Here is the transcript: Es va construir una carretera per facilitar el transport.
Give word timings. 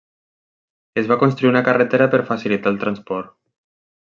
Es 1.01 1.09
va 1.11 1.17
construir 1.25 1.51
una 1.51 1.63
carretera 1.67 2.09
per 2.15 2.23
facilitar 2.33 2.73
el 2.75 2.81
transport. 2.85 3.35